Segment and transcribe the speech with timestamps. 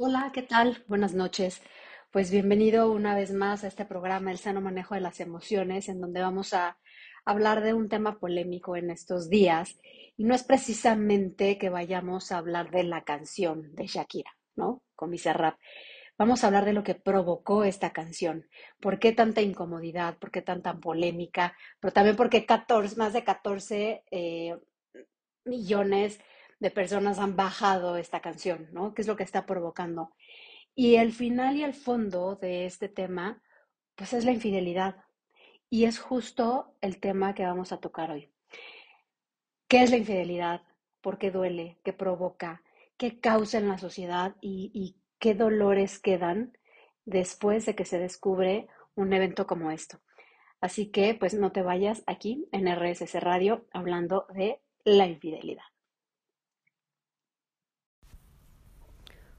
[0.00, 0.84] Hola, ¿qué tal?
[0.86, 1.60] Buenas noches.
[2.12, 6.00] Pues bienvenido una vez más a este programa, El sano manejo de las emociones, en
[6.00, 6.78] donde vamos a
[7.24, 9.76] hablar de un tema polémico en estos días.
[10.16, 14.84] Y no es precisamente que vayamos a hablar de la canción de Shakira, ¿no?
[14.94, 15.58] Con mi rap.
[16.16, 18.46] Vamos a hablar de lo que provocó esta canción.
[18.78, 20.16] ¿Por qué tanta incomodidad?
[20.18, 21.56] ¿Por qué tanta polémica?
[21.80, 24.56] Pero también porque 14, más de 14 eh,
[25.44, 26.20] millones
[26.70, 28.94] personas han bajado esta canción, ¿no?
[28.94, 30.12] ¿Qué es lo que está provocando?
[30.74, 33.42] Y el final y el fondo de este tema,
[33.94, 34.96] pues es la infidelidad.
[35.70, 38.30] Y es justo el tema que vamos a tocar hoy.
[39.68, 40.62] ¿Qué es la infidelidad?
[41.00, 41.78] ¿Por qué duele?
[41.84, 42.62] ¿Qué provoca?
[42.96, 44.36] ¿Qué causa en la sociedad?
[44.40, 46.56] ¿Y, y qué dolores quedan
[47.04, 50.00] después de que se descubre un evento como esto?
[50.60, 55.64] Así que, pues no te vayas aquí en RSS Radio hablando de la infidelidad.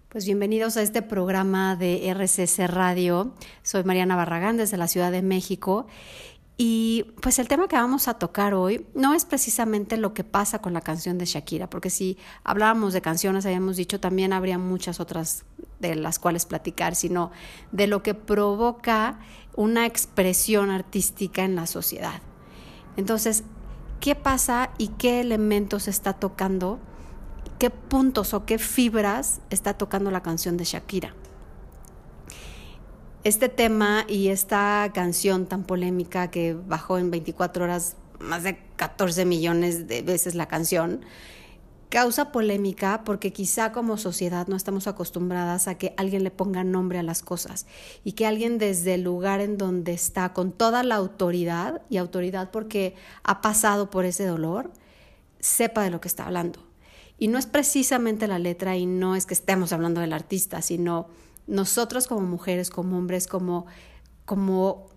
[0.09, 3.31] Pues bienvenidos a este programa de RCC Radio.
[3.61, 5.85] Soy Mariana Barragán desde la Ciudad de México.
[6.57, 10.63] Y pues el tema que vamos a tocar hoy no es precisamente lo que pasa
[10.63, 14.99] con la canción de Shakira, porque si hablábamos de canciones, habíamos dicho, también habría muchas
[14.99, 15.45] otras
[15.79, 17.29] de las cuales platicar, sino
[17.71, 19.19] de lo que provoca
[19.55, 22.23] una expresión artística en la sociedad.
[22.97, 23.43] Entonces,
[23.99, 26.79] ¿qué pasa y qué elementos está tocando
[27.59, 31.13] qué puntos o qué fibras está tocando la canción de Shakira.
[33.25, 39.25] Este tema y esta canción tan polémica que bajó en 24 horas más de 14
[39.25, 41.01] millones de veces la canción,
[41.89, 46.99] causa polémica porque quizá como sociedad no estamos acostumbradas a que alguien le ponga nombre
[46.99, 47.65] a las cosas
[48.05, 52.51] y que alguien desde el lugar en donde está con toda la autoridad y autoridad
[52.51, 54.71] porque ha pasado por ese dolor,
[55.41, 56.68] sepa de lo que está hablando.
[57.19, 61.07] Y no es precisamente la letra y no es que estemos hablando del artista, sino
[61.47, 63.65] nosotros como mujeres, como hombres, como,
[64.25, 64.87] como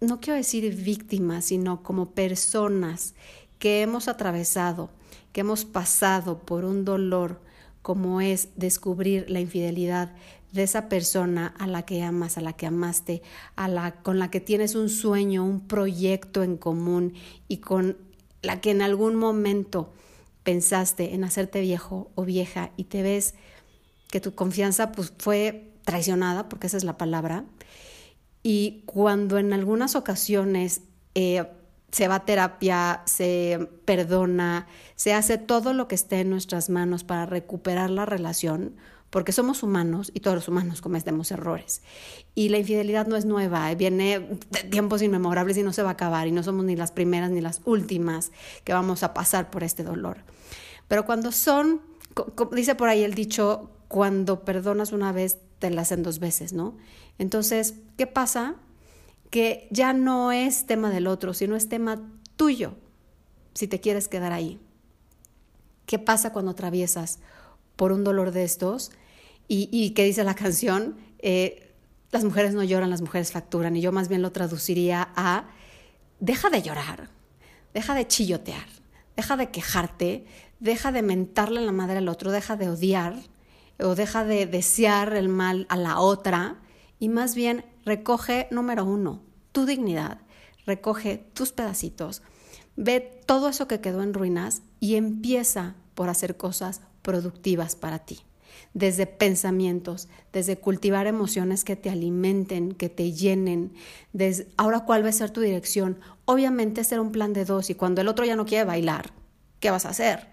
[0.00, 3.14] no quiero decir víctimas, sino como personas
[3.58, 4.90] que hemos atravesado,
[5.32, 7.40] que hemos pasado por un dolor
[7.82, 10.12] como es descubrir la infidelidad
[10.52, 13.22] de esa persona a la que amas, a la que amaste,
[13.56, 17.14] a la con la que tienes un sueño, un proyecto en común
[17.48, 17.96] y con
[18.42, 19.92] la que en algún momento
[20.50, 23.34] pensaste en hacerte viejo o vieja y te ves
[24.10, 27.44] que tu confianza pues, fue traicionada, porque esa es la palabra,
[28.42, 30.80] y cuando en algunas ocasiones
[31.14, 31.46] eh,
[31.92, 34.66] se va a terapia, se perdona,
[34.96, 38.74] se hace todo lo que esté en nuestras manos para recuperar la relación,
[39.10, 41.82] porque somos humanos y todos los humanos cometemos errores.
[42.34, 45.90] Y la infidelidad no es nueva, eh, viene de tiempos inmemorables y no se va
[45.90, 48.30] a acabar y no somos ni las primeras ni las últimas
[48.64, 50.18] que vamos a pasar por este dolor.
[50.86, 51.82] Pero cuando son,
[52.52, 56.76] dice por ahí el dicho, cuando perdonas una vez, te la hacen dos veces, ¿no?
[57.18, 58.54] Entonces, ¿qué pasa?
[59.28, 62.00] Que ya no es tema del otro, sino es tema
[62.36, 62.74] tuyo,
[63.54, 64.60] si te quieres quedar ahí.
[65.86, 67.18] ¿Qué pasa cuando atraviesas
[67.76, 68.92] por un dolor de estos?
[69.48, 70.96] Y, y ¿qué dice la canción?
[71.18, 71.74] Eh,
[72.10, 73.76] las mujeres no lloran, las mujeres facturan.
[73.76, 75.48] Y yo más bien lo traduciría a,
[76.18, 77.10] deja de llorar,
[77.72, 78.66] deja de chillotear,
[79.16, 80.24] deja de quejarte,
[80.58, 83.16] deja de mentarle la madre al otro, deja de odiar
[83.78, 86.58] o deja de desear el mal a la otra
[86.98, 90.18] y más bien recoge, número uno, tu dignidad,
[90.66, 92.22] recoge tus pedacitos,
[92.76, 98.20] ve todo eso que quedó en ruinas y empieza por hacer cosas productivas para ti
[98.74, 103.72] desde pensamientos, desde cultivar emociones que te alimenten, que te llenen.
[104.12, 105.98] Desde, ahora, ¿cuál va a ser tu dirección?
[106.24, 109.10] Obviamente ser un plan de dos y cuando el otro ya no quiere bailar,
[109.58, 110.28] ¿qué vas a hacer?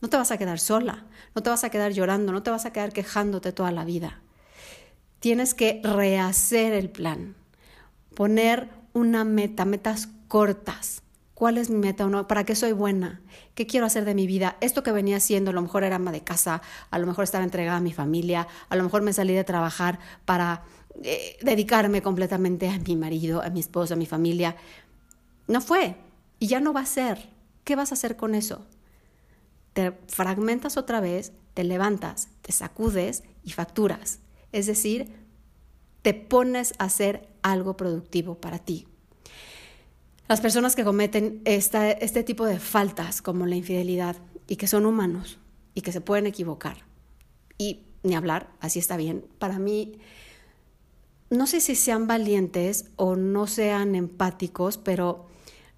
[0.00, 2.66] No te vas a quedar sola, no te vas a quedar llorando, no te vas
[2.66, 4.22] a quedar quejándote toda la vida.
[5.20, 7.34] Tienes que rehacer el plan,
[8.14, 11.02] poner una meta, metas cortas,
[11.38, 12.26] ¿Cuál es mi meta o no?
[12.26, 13.20] ¿Para qué soy buena?
[13.54, 14.56] ¿Qué quiero hacer de mi vida?
[14.60, 17.44] Esto que venía haciendo, a lo mejor era ama de casa, a lo mejor estaba
[17.44, 20.64] entregada a mi familia, a lo mejor me salí de trabajar para
[21.04, 24.56] eh, dedicarme completamente a mi marido, a mi esposo, a mi familia.
[25.46, 25.94] No fue
[26.40, 27.28] y ya no va a ser.
[27.62, 28.66] ¿Qué vas a hacer con eso?
[29.74, 34.18] Te fragmentas otra vez, te levantas, te sacudes y facturas.
[34.50, 35.14] Es decir,
[36.02, 38.88] te pones a hacer algo productivo para ti.
[40.28, 44.16] Las personas que cometen este tipo de faltas como la infidelidad
[44.46, 45.38] y que son humanos
[45.74, 46.84] y que se pueden equivocar
[47.56, 49.98] y ni hablar, así está bien, para mí
[51.30, 55.26] no sé si sean valientes o no sean empáticos, pero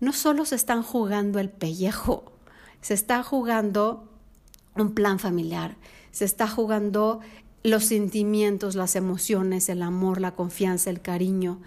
[0.01, 2.33] no solo se están jugando el pellejo,
[2.81, 4.09] se está jugando
[4.75, 5.77] un plan familiar,
[6.11, 7.21] se está jugando
[7.63, 11.61] los sentimientos, las emociones, el amor, la confianza, el cariño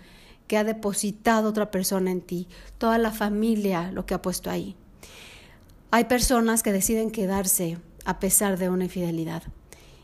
[0.54, 2.48] que ha depositado otra persona en ti,
[2.78, 4.76] toda la familia, lo que ha puesto ahí.
[5.90, 9.42] Hay personas que deciden quedarse a pesar de una infidelidad.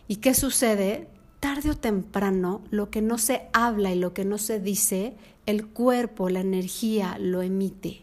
[0.07, 1.07] ¿Y qué sucede?
[1.39, 5.13] Tarde o temprano, lo que no se habla y lo que no se dice,
[5.45, 8.01] el cuerpo, la energía lo emite.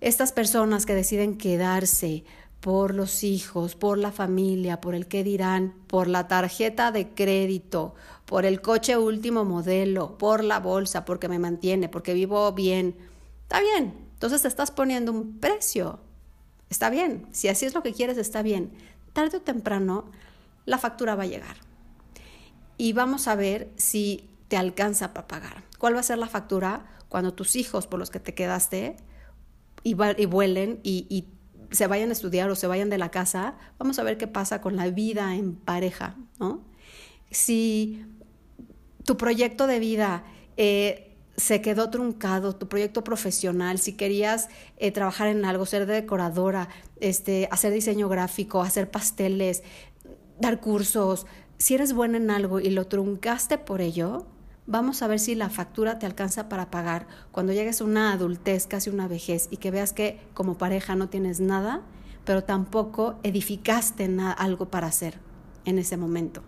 [0.00, 2.24] Estas personas que deciden quedarse
[2.60, 7.94] por los hijos, por la familia, por el que dirán, por la tarjeta de crédito,
[8.26, 12.96] por el coche último modelo, por la bolsa, porque me mantiene, porque vivo bien.
[13.42, 13.94] Está bien.
[14.12, 16.00] Entonces te estás poniendo un precio.
[16.68, 17.26] Está bien.
[17.32, 18.72] Si así es lo que quieres, está bien.
[19.14, 20.04] Tarde o temprano,
[20.66, 21.56] la factura va a llegar.
[22.76, 25.64] Y vamos a ver si te alcanza para pagar.
[25.78, 28.96] ¿Cuál va a ser la factura cuando tus hijos por los que te quedaste
[29.82, 31.26] y, vuelen y, y
[31.70, 34.60] se vayan a estudiar o se vayan de la casa, vamos a ver qué pasa
[34.60, 36.62] con la vida en pareja, ¿no?
[37.30, 38.04] Si
[39.04, 40.24] tu proyecto de vida
[40.56, 46.68] eh, se quedó truncado, tu proyecto profesional, si querías eh, trabajar en algo, ser decoradora,
[47.00, 49.62] este, hacer diseño gráfico, hacer pasteles,
[50.40, 51.26] dar cursos,
[51.58, 54.26] si eres buena en algo y lo truncaste por ello,
[54.66, 58.66] vamos a ver si la factura te alcanza para pagar cuando llegues a una adultez,
[58.66, 61.82] casi una vejez, y que veas que como pareja no tienes nada,
[62.24, 65.18] pero tampoco edificaste algo para hacer
[65.64, 66.42] en ese momento.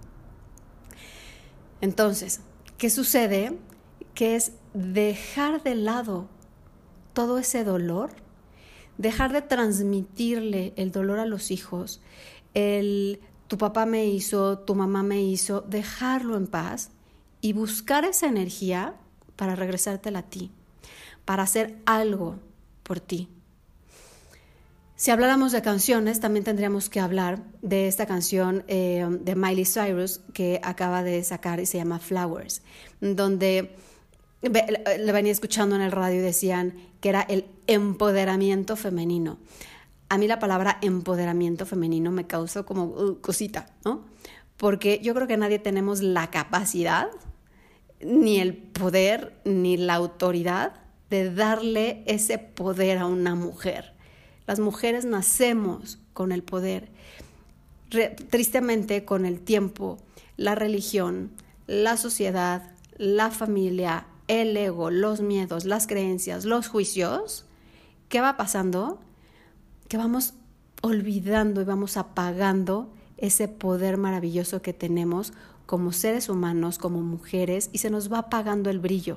[1.81, 2.41] Entonces,
[2.79, 3.59] ¿qué sucede?
[4.15, 6.29] Que es dejar de lado
[7.13, 8.11] todo ese dolor,
[8.99, 12.01] dejar de transmitirle el dolor a los hijos,
[12.55, 16.91] el tu papá me hizo, tu mamá me hizo, dejarlo en paz
[17.43, 18.95] y buscar esa energía
[19.37, 20.51] para regresártela a ti,
[21.27, 22.39] para hacer algo
[22.83, 23.29] por ti.
[24.95, 30.21] Si habláramos de canciones, también tendríamos que hablar de esta canción eh, de Miley Cyrus
[30.33, 32.63] que acaba de sacar y se llama Flowers,
[33.01, 33.75] donde
[34.41, 39.39] le venía escuchando en el radio y decían que era el empoderamiento femenino.
[40.09, 44.05] A mí la palabra empoderamiento femenino me causó como uh, cosita, ¿no?
[44.57, 47.09] Porque yo creo que nadie tenemos la capacidad
[48.05, 50.75] ni el poder ni la autoridad
[51.11, 53.93] de darle ese poder a una mujer.
[54.47, 56.91] Las mujeres nacemos con el poder.
[58.31, 59.99] tristemente, con el tiempo,
[60.39, 61.31] la religión,
[61.67, 67.45] la sociedad, la familia, el ego, los miedos, las creencias, los juicios,
[68.09, 68.99] ¿qué va pasando?
[69.89, 70.33] Que vamos
[70.81, 75.33] olvidando y vamos apagando ese poder maravilloso que tenemos
[75.73, 79.17] como seres humanos, como mujeres, y se nos va apagando el brillo.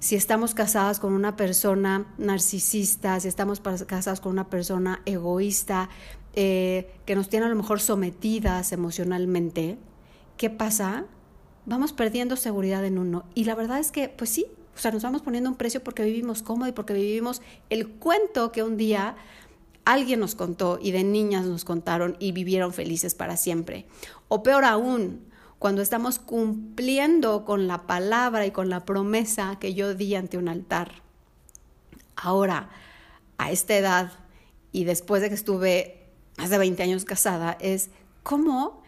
[0.00, 5.88] Si estamos casadas con una persona narcisista, si estamos casadas con una persona egoísta,
[6.34, 9.78] eh, que nos tiene a lo mejor sometidas emocionalmente,
[10.36, 11.04] ¿qué pasa?
[11.64, 13.22] Vamos perdiendo seguridad en uno.
[13.36, 16.02] Y la verdad es que, pues sí, o sea, nos vamos poniendo un precio porque
[16.02, 19.14] vivimos cómodo y porque vivimos el cuento que un día
[19.84, 23.86] alguien nos contó y de niñas nos contaron y vivieron felices para siempre.
[24.26, 25.30] O peor aún,
[25.62, 30.48] cuando estamos cumpliendo con la palabra y con la promesa que yo di ante un
[30.48, 31.02] altar.
[32.16, 32.68] Ahora,
[33.38, 34.10] a esta edad
[34.72, 37.90] y después de que estuve más de 20 años casada, es
[38.24, 38.82] cómo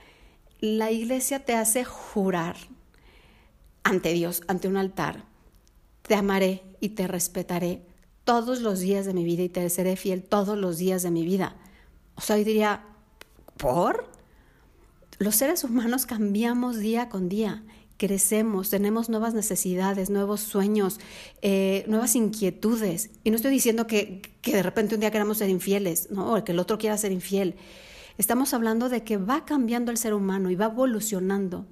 [0.58, 2.56] la iglesia te hace jurar
[3.84, 5.26] ante Dios, ante un altar,
[6.02, 7.86] te amaré y te respetaré
[8.24, 11.24] todos los días de mi vida y te seré fiel todos los días de mi
[11.24, 11.54] vida.
[12.16, 12.84] O sea, yo diría,
[13.58, 14.13] ¿por?
[15.18, 17.62] Los seres humanos cambiamos día con día,
[17.96, 20.98] crecemos, tenemos nuevas necesidades, nuevos sueños,
[21.42, 23.10] eh, nuevas inquietudes.
[23.22, 26.34] Y no estoy diciendo que, que, de repente un día queramos ser infieles, ¿no?
[26.34, 27.54] o que el otro quiera ser infiel.
[28.18, 31.66] Estamos hablando de que va cambiando el ser humano y va evolucionando.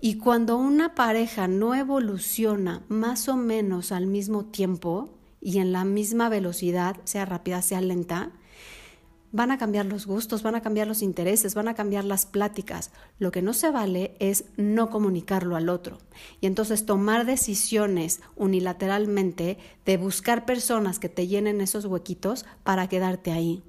[0.00, 5.84] Y cuando una pareja no evoluciona más o menos al mismo tiempo y en la
[5.84, 8.32] misma velocidad, sea rápida, sea lenta,
[9.32, 12.90] van a cambiar los gustos, van a cambiar los intereses, van a cambiar las pláticas.
[13.18, 15.98] Lo que no se vale es no comunicarlo al otro.
[16.40, 23.32] Y entonces tomar decisiones unilateralmente de buscar personas que te llenen esos huequitos para quedarte
[23.32, 23.62] ahí.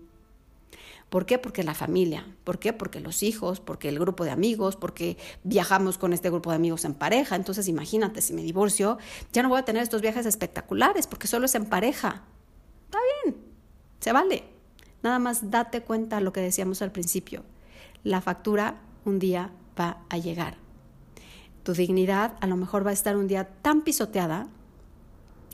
[1.10, 1.40] ¿Por qué?
[1.40, 2.26] Porque la familia.
[2.44, 2.72] ¿Por qué?
[2.72, 6.86] Porque los hijos, porque el grupo de amigos, porque viajamos con este grupo de amigos
[6.86, 7.36] en pareja.
[7.36, 9.00] Entonces imagínate, si me divorcio,
[9.34, 12.24] ya no voy a tener estos viajes espectaculares porque solo es en pareja.
[12.86, 13.38] Está bien,
[14.00, 14.59] se vale.
[15.04, 17.44] Nada más date cuenta de lo que decíamos al principio.
[18.04, 20.58] La factura un día va a llegar.
[21.64, 24.48] Tu dignidad a lo mejor va a estar un día tan pisoteada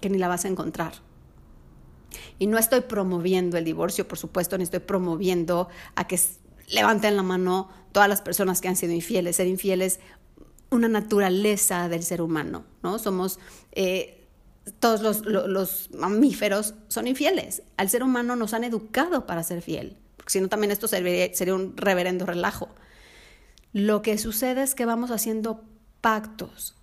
[0.01, 0.93] que ni la vas a encontrar.
[2.39, 6.19] Y no estoy promoviendo el divorcio, por supuesto, ni estoy promoviendo a que
[6.69, 9.35] levanten la mano todas las personas que han sido infieles.
[9.35, 9.99] Ser infieles
[10.69, 12.99] una naturaleza del ser humano, ¿no?
[12.99, 13.39] Somos,
[13.71, 14.24] eh,
[14.79, 17.63] todos los, mamíferos son infieles.
[17.77, 21.55] Al ser humano nos han educado para ser fiel, porque si no también esto sería
[21.55, 22.69] un reverendo relajo.
[23.73, 25.63] Lo que sucede es que vamos haciendo
[26.01, 26.75] pactos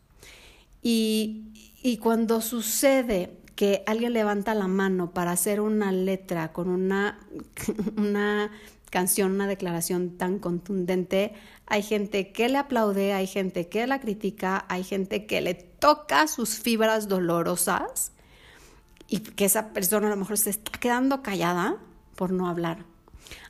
[0.82, 7.18] y, y cuando sucede que alguien levanta la mano para hacer una letra con una,
[7.96, 8.50] una
[8.92, 11.32] canción, una declaración tan contundente,
[11.66, 16.28] hay gente que le aplaude, hay gente que la critica, hay gente que le toca
[16.28, 18.12] sus fibras dolorosas
[19.08, 21.78] y que esa persona a lo mejor se está quedando callada
[22.16, 22.84] por no hablar.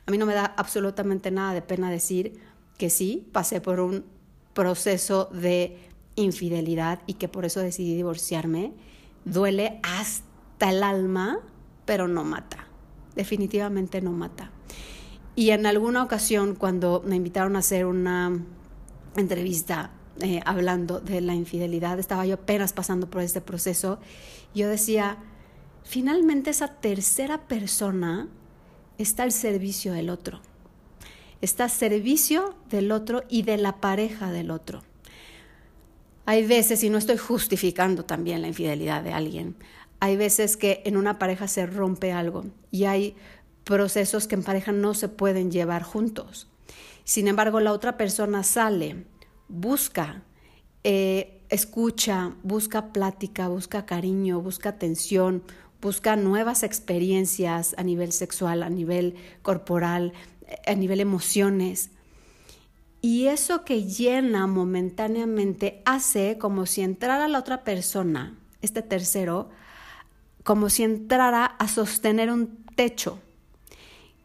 [0.05, 2.39] A mí no me da absolutamente nada de pena decir
[2.77, 4.05] que sí, pasé por un
[4.53, 5.77] proceso de
[6.15, 8.71] infidelidad y que por eso decidí divorciarme.
[9.25, 11.39] Duele hasta el alma,
[11.83, 12.65] pero no mata.
[13.13, 14.51] Definitivamente no mata.
[15.35, 18.39] Y en alguna ocasión, cuando me invitaron a hacer una
[19.15, 23.99] entrevista eh, hablando de la infidelidad, estaba yo apenas pasando por este proceso,
[24.53, 25.17] yo decía,
[25.83, 28.27] finalmente esa tercera persona
[28.99, 30.39] está al servicio del otro.
[31.41, 34.83] Está al servicio del otro y de la pareja del otro.
[36.25, 39.55] Hay veces, y no estoy justificando también la infidelidad de alguien,
[39.99, 43.15] hay veces que en una pareja se rompe algo y hay
[43.63, 46.47] procesos que en pareja no se pueden llevar juntos.
[47.03, 49.05] Sin embargo, la otra persona sale,
[49.47, 50.23] busca,
[50.83, 55.43] eh, escucha, busca plática, busca cariño, busca atención,
[55.81, 60.13] busca nuevas experiencias a nivel sexual, a nivel corporal,
[60.47, 61.91] eh, a nivel emociones.
[63.01, 69.49] Y eso que llena momentáneamente hace como si entrara la otra persona, este tercero,
[70.43, 73.19] como si entrara a sostener un techo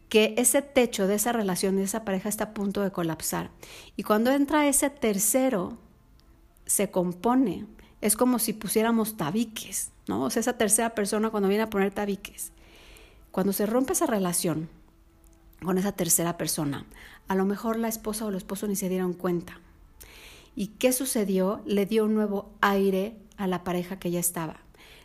[0.09, 3.51] que ese techo de esa relación, de esa pareja está a punto de colapsar.
[3.97, 5.77] Y cuando entra ese tercero,
[6.67, 7.67] se compone.
[8.01, 10.23] Es como si pusiéramos tabiques, ¿no?
[10.25, 12.53] O sea, esa tercera persona cuando viene a poner tabiques.
[13.33, 14.69] Cuando se rompe esa relación
[15.63, 16.87] con esa tercera persona,
[17.27, 19.61] a lo mejor la esposa o el esposo ni se dieron cuenta.
[20.55, 21.61] ¿Y qué sucedió?
[21.67, 24.57] Le dio un nuevo aire a la pareja que ya estaba.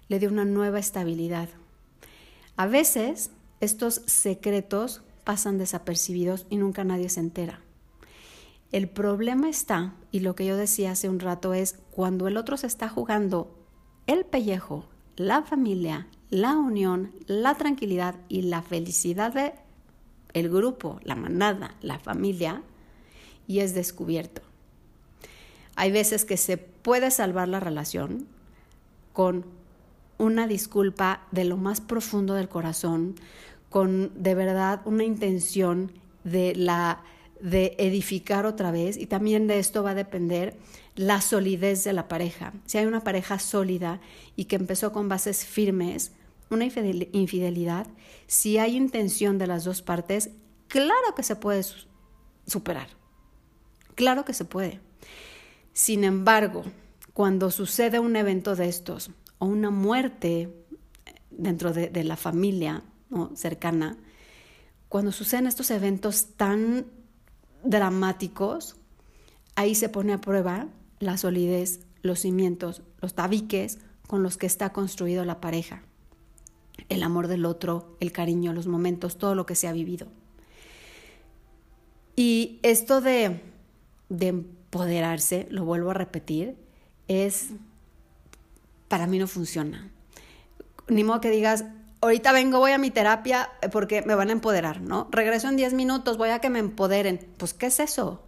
[0.08, 1.50] Le dio una nueva estabilidad.
[2.56, 3.32] A veces
[3.64, 7.62] estos secretos pasan desapercibidos y nunca nadie se entera.
[8.72, 12.58] El problema está, y lo que yo decía hace un rato es, cuando el otro
[12.58, 13.56] se está jugando
[14.08, 19.54] el pellejo, la familia, la unión, la tranquilidad y la felicidad de
[20.34, 22.64] el grupo, la manada, la familia,
[23.48, 24.42] y es descubierto.
[25.76, 28.28] Hay veces que se puede salvar la relación
[29.14, 29.46] con
[30.18, 33.16] una disculpa de lo más profundo del corazón,
[33.74, 37.02] con de verdad una intención de la
[37.42, 40.56] de edificar otra vez y también de esto va a depender
[40.96, 42.54] la solidez de la pareja.
[42.68, 44.00] Si hay una pareja sólida
[44.36, 46.12] y que empezó con bases firmes,
[46.52, 47.88] una infidelidad,
[48.28, 50.30] si hay intención de las dos partes,
[50.68, 51.66] claro que se puede
[52.46, 52.90] superar.
[53.96, 54.82] Claro que se puede.
[55.74, 56.64] Sin embargo,
[57.14, 60.54] cuando sucede un evento de estos o una muerte
[61.32, 62.84] dentro de, de la familia,
[63.36, 63.98] cercana,
[64.90, 66.86] cuando suceden estos eventos tan
[67.64, 68.76] dramáticos,
[69.56, 70.68] ahí se pone a prueba
[71.00, 75.84] la solidez, los cimientos, los tabiques con los que está construido la pareja,
[76.90, 80.08] el amor del otro, el cariño, los momentos, todo lo que se ha vivido.
[82.16, 83.42] Y esto de,
[84.10, 86.56] de empoderarse, lo vuelvo a repetir,
[87.08, 87.50] es,
[88.88, 89.90] para mí no funciona.
[90.88, 91.66] Ni modo que digas,
[92.04, 95.08] ahorita vengo, voy a mi terapia eh, porque me van a empoderar, ¿no?
[95.12, 97.26] Regreso en 10 minutos, voy a que me empoderen.
[97.38, 98.22] Pues, ¿qué es eso?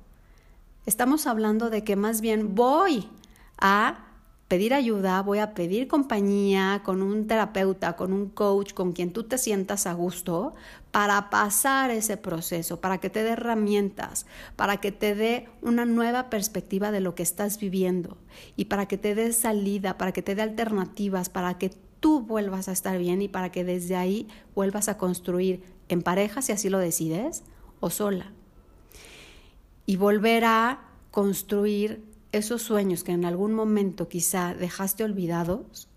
[0.86, 3.10] Estamos hablando de que más bien voy
[3.58, 4.06] a
[4.48, 9.24] pedir ayuda, voy a pedir compañía con un terapeuta, con un coach, con quien tú
[9.24, 10.54] te sientas a gusto,
[10.92, 16.30] para pasar ese proceso, para que te dé herramientas, para que te dé una nueva
[16.30, 18.18] perspectiva de lo que estás viviendo
[18.56, 22.68] y para que te dé salida, para que te dé alternativas, para que tú vuelvas
[22.68, 26.70] a estar bien y para que desde ahí vuelvas a construir en pareja, si así
[26.70, 27.44] lo decides,
[27.80, 28.32] o sola.
[29.86, 35.88] Y volver a construir esos sueños que en algún momento quizá dejaste olvidados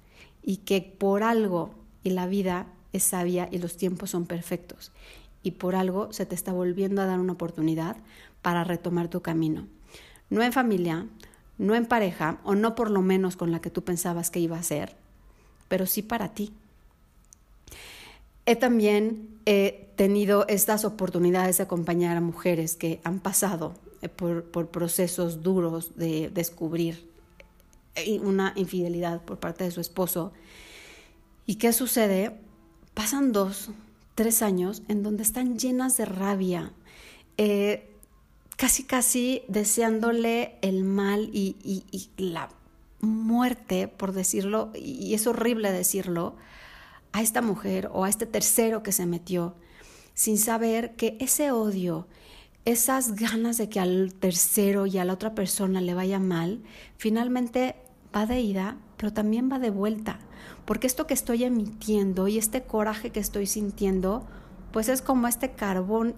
[0.43, 1.71] y que por algo
[2.05, 4.93] y la vida es sabia y los tiempos son perfectos
[5.43, 7.97] y por algo se te está volviendo a dar una oportunidad
[8.43, 9.67] para retomar tu camino.
[10.31, 11.07] No en familia,
[11.59, 14.59] no en pareja o no por lo menos con la que tú pensabas que iba
[14.59, 14.97] a ser,
[15.69, 16.53] pero sí para ti.
[18.47, 19.39] he también
[19.97, 25.97] tenido estas oportunidades de acompañar a mujeres que han pasado eh, por, por procesos duros
[25.97, 27.09] de descubrir
[27.97, 30.33] eh, una infidelidad por parte de su esposo.
[31.47, 32.37] ¿Y qué sucede?
[32.95, 33.71] Pasan dos,
[34.15, 36.73] tres años en donde están llenas de rabia,
[37.39, 37.91] eh,
[38.57, 42.51] casi casi deseándole el mal y, y, la
[43.01, 46.37] muerte, por decirlo, y es horrible decirlo,
[47.13, 49.55] a esta mujer o a este tercero que se metió,
[50.15, 52.07] sin saber que ese odio,
[52.65, 56.63] esas ganas de que al tercero y a la otra persona le vaya mal,
[56.97, 57.77] finalmente
[58.15, 60.19] va de ida, pero también va de vuelta.
[60.65, 64.27] Porque esto que estoy emitiendo y este coraje que estoy sintiendo,
[64.73, 66.15] pues es como este carbón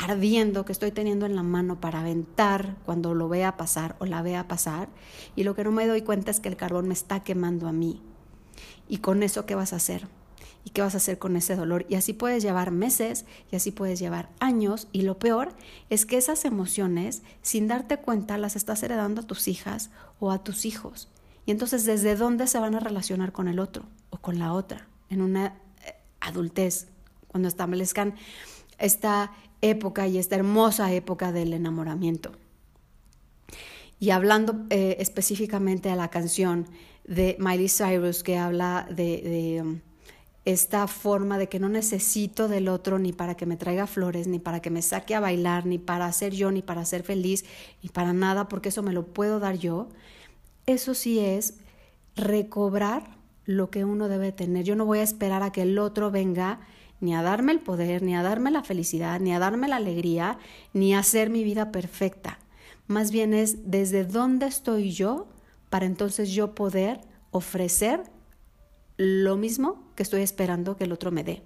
[0.00, 4.22] ardiendo que estoy teniendo en la mano para aventar cuando lo vea pasar o la
[4.22, 4.88] vea pasar.
[5.36, 7.72] Y lo que no me doy cuenta es que el carbón me está quemando a
[7.72, 8.02] mí.
[8.88, 10.08] ¿Y con eso qué vas a hacer?
[10.62, 11.86] y qué vas a hacer con ese dolor.
[11.88, 14.88] Y así puedes llevar meses y así puedes llevar años.
[14.92, 15.54] Y lo peor
[15.88, 20.44] es que esas emociones, sin darte cuenta, las estás heredando a tus hijas o a
[20.44, 21.08] tus hijos.
[21.46, 24.86] Y entonces, ¿desde dónde se van a relacionar con el otro o con la otra?
[25.08, 26.88] En una eh, adultez,
[27.26, 28.16] cuando establezcan
[28.80, 32.32] esta época y esta hermosa época del enamoramiento.
[33.98, 36.66] Y hablando eh, específicamente a la canción
[37.04, 39.80] de Miley Cyrus que habla de um,
[40.44, 44.38] esta forma de que no necesito del otro ni para que me traiga flores, ni
[44.38, 47.44] para que me saque a bailar, ni para ser yo, ni para ser feliz,
[47.82, 49.88] ni para nada, porque eso me lo puedo dar yo,
[50.66, 51.54] eso sí es
[52.16, 54.64] recobrar lo que uno debe tener.
[54.64, 56.60] Yo no voy a esperar a que el otro venga
[57.00, 60.38] ni a darme el poder, ni a darme la felicidad, ni a darme la alegría,
[60.72, 62.38] ni a hacer mi vida perfecta.
[62.86, 65.28] Más bien es desde dónde estoy yo
[65.70, 68.02] para entonces yo poder ofrecer
[68.96, 71.42] lo mismo que estoy esperando que el otro me dé.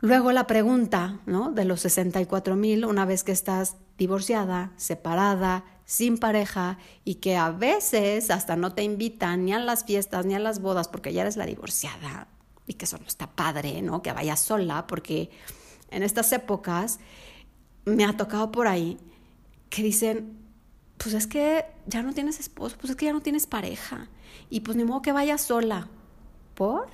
[0.00, 1.52] Luego la pregunta ¿no?
[1.52, 7.50] de los 64 mil, una vez que estás divorciada, separada, sin pareja y que a
[7.50, 11.20] veces hasta no te invitan ni a las fiestas ni a las bodas porque ya
[11.22, 12.26] eres la divorciada
[12.74, 14.02] que eso no está padre, ¿no?
[14.02, 15.30] Que vayas sola porque
[15.90, 16.98] en estas épocas
[17.84, 18.98] me ha tocado por ahí
[19.70, 20.38] que dicen,
[20.96, 24.08] pues es que ya no tienes esposo, pues es que ya no tienes pareja
[24.50, 25.88] y pues ni modo que vaya sola.
[26.54, 26.88] ¿Por?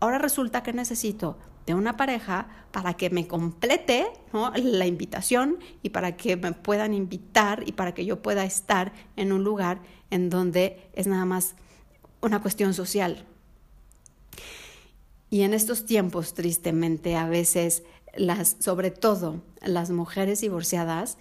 [0.00, 6.16] Ahora resulta que necesito de una pareja para que me complete la invitación y para
[6.16, 10.90] que me puedan invitar y para que yo pueda estar en un lugar en donde
[10.94, 11.54] es nada más
[12.20, 13.24] una cuestión social.
[15.30, 17.84] Y en estos tiempos, tristemente, a veces
[18.16, 21.18] las, sobre todo las mujeres divorciadas,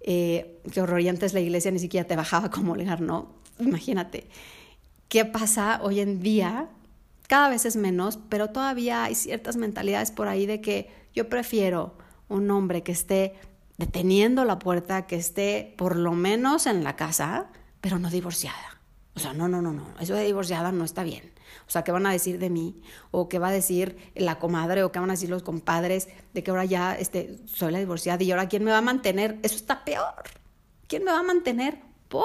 [0.00, 3.34] eh, que horror, antes la iglesia ni siquiera te bajaba como legar, ¿no?
[3.58, 4.28] Imagínate,
[5.08, 6.68] ¿qué pasa hoy en día?
[7.26, 11.96] Cada vez es menos, pero todavía hay ciertas mentalidades por ahí de que yo prefiero
[12.28, 13.34] un hombre que esté
[13.78, 17.48] deteniendo la puerta, que esté por lo menos en la casa,
[17.80, 18.80] pero no divorciada.
[19.14, 21.32] O sea, no, no, no, no, eso de divorciada no está bien.
[21.66, 22.80] O sea, ¿qué van a decir de mí?
[23.10, 24.84] ¿O qué va a decir la comadre?
[24.84, 28.22] ¿O qué van a decir los compadres de que ahora ya este, soy la divorciada
[28.22, 29.38] y ahora quién me va a mantener?
[29.42, 30.24] Eso está peor.
[30.88, 31.80] ¿Quién me va a mantener?
[32.08, 32.24] ¿Por?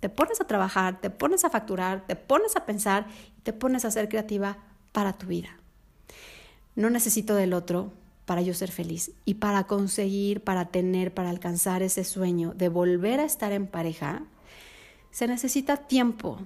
[0.00, 3.06] Te pones a trabajar, te pones a facturar, te pones a pensar
[3.42, 4.58] te pones a ser creativa
[4.92, 5.56] para tu vida.
[6.74, 7.92] No necesito del otro
[8.24, 13.20] para yo ser feliz y para conseguir, para tener, para alcanzar ese sueño de volver
[13.20, 14.22] a estar en pareja,
[15.10, 16.38] se necesita tiempo,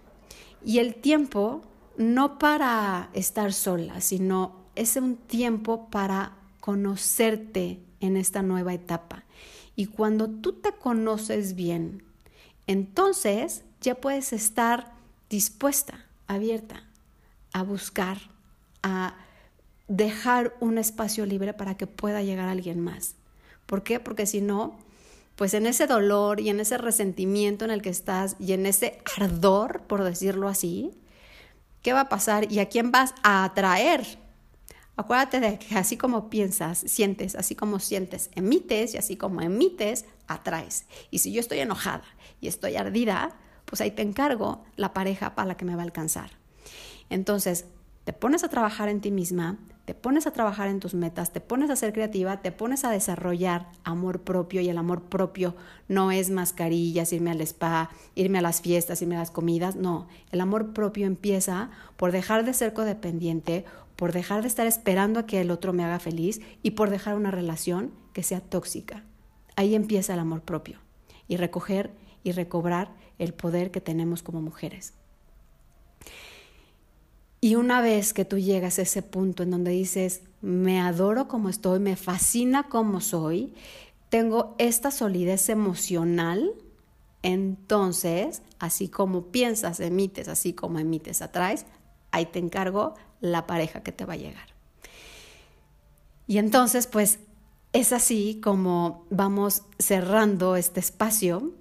[0.67, 1.63] y el tiempo
[1.97, 9.23] no para estar sola, sino es un tiempo para conocerte en esta nueva etapa.
[9.77, 12.03] Y cuando tú te conoces bien,
[12.67, 14.93] entonces ya puedes estar
[15.31, 16.83] dispuesta, abierta
[17.53, 18.19] a buscar,
[18.83, 19.15] a
[19.87, 23.15] dejar un espacio libre para que pueda llegar alguien más.
[23.67, 24.01] ¿Por qué?
[24.01, 24.77] Porque si no,
[25.37, 29.01] pues en ese dolor y en ese resentimiento en el que estás y en ese
[29.19, 30.93] ardor, por decirlo así,
[31.83, 34.19] ¿qué va a pasar y a quién vas a atraer?
[34.97, 40.07] Acuérdate de que así como piensas, sientes, así como sientes, emites y así como emites,
[40.27, 40.87] atraes.
[41.11, 42.05] Y si yo estoy enojada
[42.41, 45.85] y estoy ardida, pues ahí te encargo la pareja para la que me va a
[45.85, 46.31] alcanzar.
[47.11, 47.67] Entonces,
[48.05, 51.41] te pones a trabajar en ti misma, te pones a trabajar en tus metas, te
[51.41, 55.55] pones a ser creativa, te pones a desarrollar amor propio y el amor propio
[55.87, 60.09] no es mascarillas, irme al spa, irme a las fiestas, irme a las comidas, no,
[60.33, 65.27] el amor propio empieza por dejar de ser codependiente, por dejar de estar esperando a
[65.27, 69.05] que el otro me haga feliz y por dejar una relación que sea tóxica.
[69.55, 70.81] Ahí empieza el amor propio
[71.29, 71.93] y recoger
[72.25, 74.95] y recobrar el poder que tenemos como mujeres.
[77.47, 81.49] Y una vez que tú llegas a ese punto en donde dices, me adoro como
[81.49, 83.55] estoy, me fascina como soy,
[84.09, 86.55] tengo esta solidez emocional,
[87.23, 91.67] entonces, así como piensas, emites, así como emites, atraes,
[92.11, 94.49] ahí te encargo la pareja que te va a llegar.
[96.27, 97.21] Y entonces, pues
[97.73, 101.53] es así como vamos cerrando este espacio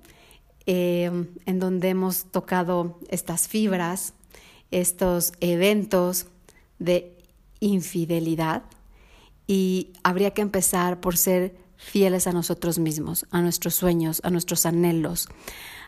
[0.66, 1.12] eh,
[1.46, 4.16] en donde hemos tocado estas fibras,
[4.80, 6.28] estos eventos
[6.80, 7.18] de
[7.60, 8.64] infidelidad
[9.48, 14.66] y habría que empezar por ser fieles a nosotros mismos, a nuestros sueños, a nuestros
[14.66, 15.30] anhelos,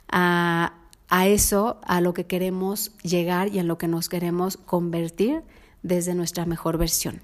[0.10, 0.73] a,
[1.10, 5.43] a eso, a lo que queremos llegar y en lo que nos queremos convertir
[5.84, 7.21] desde nuestra mejor versión.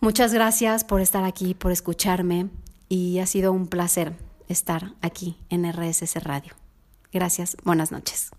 [0.00, 2.50] Muchas gracias por estar aquí, por escucharme
[2.88, 4.14] y ha sido un placer
[4.48, 6.54] estar aquí en RSS Radio.
[7.12, 8.30] Gracias, buenas noches.